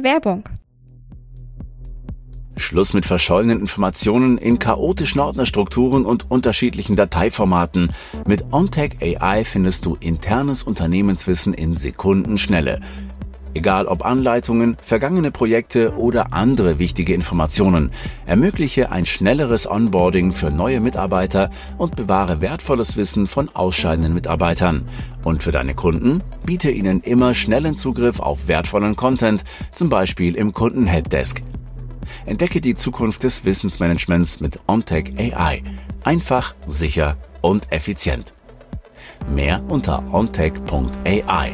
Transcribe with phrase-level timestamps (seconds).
[0.00, 0.44] Werbung.
[2.56, 7.92] Schluss mit verschollenen Informationen in chaotischen Ordnerstrukturen und unterschiedlichen Dateiformaten.
[8.24, 12.80] Mit OnTech AI findest du internes Unternehmenswissen in Sekundenschnelle.
[13.54, 17.90] Egal ob Anleitungen, vergangene Projekte oder andere wichtige Informationen,
[18.24, 24.88] ermögliche ein schnelleres Onboarding für neue Mitarbeiter und bewahre wertvolles Wissen von ausscheidenden Mitarbeitern.
[25.28, 30.54] Und für deine Kunden biete ihnen immer schnellen Zugriff auf wertvollen Content, zum Beispiel im
[30.54, 31.42] Kunden-Helpdesk.
[32.24, 35.62] Entdecke die Zukunft des Wissensmanagements mit OnTech AI.
[36.02, 38.32] Einfach, sicher und effizient.
[39.34, 41.52] Mehr unter ontech.ai.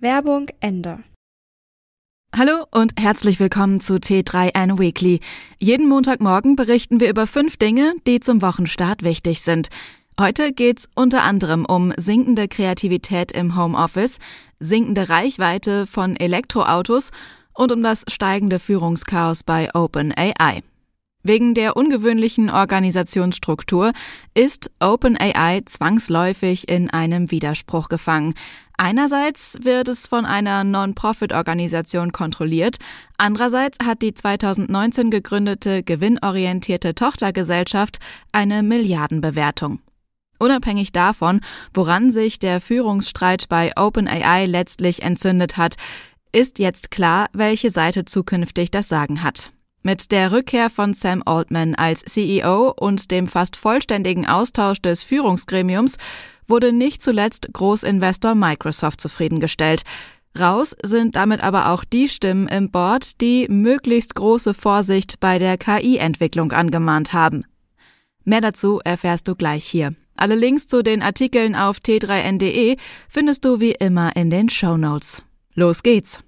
[0.00, 1.00] Werbung Ende.
[2.38, 5.18] Hallo und herzlich willkommen zu T3N Weekly.
[5.58, 9.70] Jeden Montagmorgen berichten wir über fünf Dinge, die zum Wochenstart wichtig sind.
[10.20, 14.18] Heute geht's unter anderem um sinkende Kreativität im Homeoffice,
[14.60, 17.10] sinkende Reichweite von Elektroautos
[17.54, 20.62] und um das steigende Führungschaos bei OpenAI.
[21.28, 23.92] Wegen der ungewöhnlichen Organisationsstruktur
[24.32, 28.32] ist OpenAI zwangsläufig in einem Widerspruch gefangen.
[28.78, 32.78] Einerseits wird es von einer Non-Profit-Organisation kontrolliert,
[33.18, 37.98] andererseits hat die 2019 gegründete gewinnorientierte Tochtergesellschaft
[38.32, 39.80] eine Milliardenbewertung.
[40.38, 41.42] Unabhängig davon,
[41.74, 45.74] woran sich der Führungsstreit bei OpenAI letztlich entzündet hat,
[46.32, 49.52] ist jetzt klar, welche Seite zukünftig das Sagen hat.
[49.82, 55.96] Mit der Rückkehr von Sam Altman als CEO und dem fast vollständigen Austausch des Führungsgremiums
[56.46, 59.82] wurde nicht zuletzt Großinvestor Microsoft zufriedengestellt.
[60.38, 65.56] Raus sind damit aber auch die Stimmen im Board, die möglichst große Vorsicht bei der
[65.56, 67.44] KI-Entwicklung angemahnt haben.
[68.24, 69.94] Mehr dazu erfährst du gleich hier.
[70.16, 72.76] Alle Links zu den Artikeln auf t3n.de
[73.08, 75.24] findest du wie immer in den Show Notes.
[75.54, 76.20] Los geht's!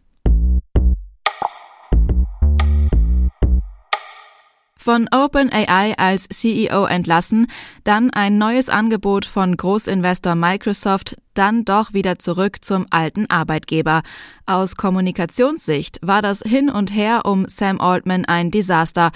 [4.83, 7.48] Von OpenAI als CEO entlassen,
[7.85, 14.01] dann ein neues Angebot von Großinvestor Microsoft, dann doch wieder zurück zum alten Arbeitgeber.
[14.46, 19.11] Aus Kommunikationssicht war das Hin und Her um Sam Altman ein Desaster.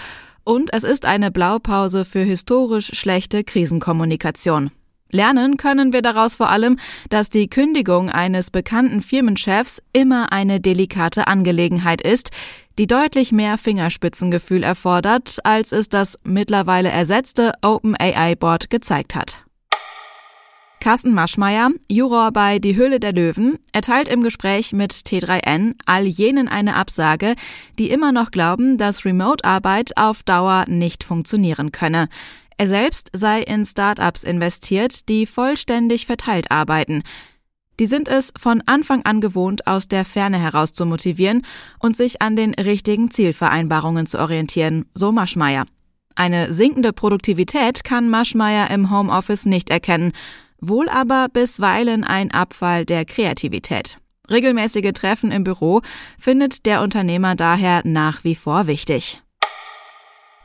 [0.45, 4.71] Und es ist eine Blaupause für historisch schlechte Krisenkommunikation.
[5.15, 6.77] Lernen können wir daraus vor allem,
[7.09, 12.31] dass die Kündigung eines bekannten Firmenchefs immer eine delikate Angelegenheit ist,
[12.79, 19.45] die deutlich mehr Fingerspitzengefühl erfordert, als es das mittlerweile ersetzte OpenAI-Board gezeigt hat.
[20.85, 26.47] Carsten Maschmeyer, Juror bei Die Höhle der Löwen, erteilt im Gespräch mit T3N all jenen
[26.47, 27.37] eine Absage,
[27.79, 32.09] die immer noch glauben, dass Remote-Arbeit auf Dauer nicht funktionieren könne.
[32.57, 37.03] Er selbst sei in Startups investiert, die vollständig verteilt arbeiten.
[37.81, 41.43] Die sind es von Anfang an gewohnt, aus der Ferne heraus zu motivieren
[41.81, 45.67] und sich an den richtigen Zielvereinbarungen zu orientieren, so Maschmeyer.
[46.15, 50.13] Eine sinkende Produktivität kann Maschmeyer im Homeoffice nicht erkennen,
[50.61, 53.99] wohl aber bisweilen ein Abfall der Kreativität.
[54.31, 55.83] Regelmäßige Treffen im Büro
[56.17, 59.24] findet der Unternehmer daher nach wie vor wichtig.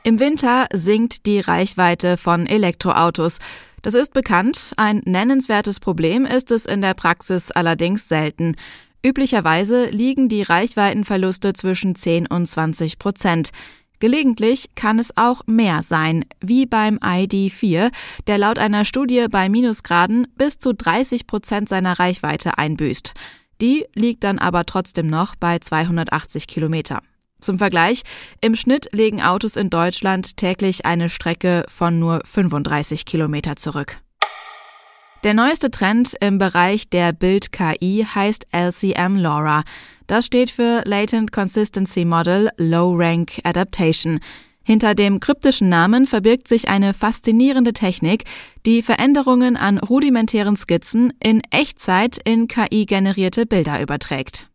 [0.02, 3.38] Im Winter sinkt die Reichweite von Elektroautos.
[3.82, 8.56] Das ist bekannt, ein nennenswertes Problem ist es in der Praxis allerdings selten.
[9.04, 13.50] Üblicherweise liegen die Reichweitenverluste zwischen 10 und 20 Prozent.
[13.98, 17.92] Gelegentlich kann es auch mehr sein, wie beim ID4,
[18.26, 23.12] der laut einer Studie bei Minusgraden bis zu 30 Prozent seiner Reichweite einbüßt.
[23.60, 27.02] Die liegt dann aber trotzdem noch bei 280 Kilometer.
[27.40, 28.02] Zum Vergleich,
[28.40, 34.00] im Schnitt legen Autos in Deutschland täglich eine Strecke von nur 35 Kilometer zurück.
[35.22, 39.64] Der neueste Trend im Bereich der Bild-KI heißt LCM LoRa.
[40.06, 44.20] Das steht für Latent Consistency Model Low Rank Adaptation.
[44.64, 48.24] Hinter dem kryptischen Namen verbirgt sich eine faszinierende Technik,
[48.64, 54.48] die Veränderungen an rudimentären Skizzen in Echtzeit in KI-generierte Bilder überträgt.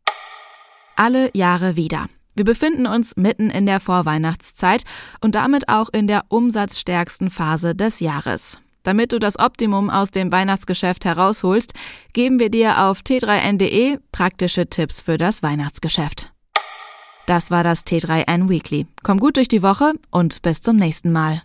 [0.96, 2.08] Alle Jahre wieder.
[2.36, 4.84] Wir befinden uns mitten in der Vorweihnachtszeit
[5.22, 8.60] und damit auch in der umsatzstärksten Phase des Jahres.
[8.84, 11.74] Damit du das Optimum aus dem Weihnachtsgeschäft herausholst,
[12.14, 16.32] geben wir dir auf t3n.de praktische Tipps für das Weihnachtsgeschäft.
[17.26, 18.86] Das war das T3N Weekly.
[19.02, 21.42] Komm gut durch die Woche und bis zum nächsten Mal.